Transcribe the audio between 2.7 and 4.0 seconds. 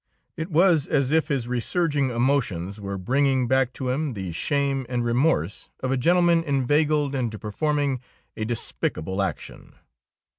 were bringing back to